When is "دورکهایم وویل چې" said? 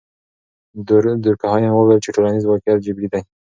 1.25-2.13